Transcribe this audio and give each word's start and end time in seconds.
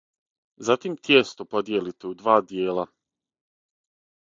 Затим 0.69 0.95
тијесто 1.07 1.47
подијелите 1.51 2.11
у 2.11 2.15
два 2.23 2.39
дијела. 2.53 2.89